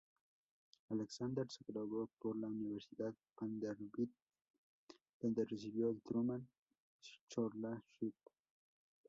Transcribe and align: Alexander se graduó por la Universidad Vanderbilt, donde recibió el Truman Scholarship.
Alexander 0.89 1.45
se 1.51 1.63
graduó 1.67 2.09
por 2.17 2.35
la 2.35 2.47
Universidad 2.47 3.13
Vanderbilt, 3.39 4.09
donde 5.19 5.45
recibió 5.45 5.91
el 5.91 6.01
Truman 6.01 6.49
Scholarship. 7.29 8.15